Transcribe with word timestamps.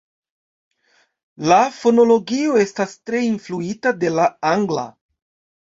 La 1.51 1.57
fonologio 1.75 2.57
estas 2.63 2.97
tre 3.11 3.23
influita 3.29 3.95
de 4.07 4.13
la 4.19 4.29
angla. 4.57 4.91